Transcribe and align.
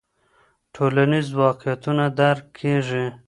ټولنیز 0.75 1.27
واقعیتونه 1.41 2.05
درک 2.19 2.45
کیږي. 2.59 3.05